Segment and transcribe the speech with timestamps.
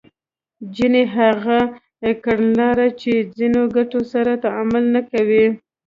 [0.75, 1.59] جیني هغه
[2.23, 5.45] کړنلاره چې ځینو ګټو سره تعامل نه کوي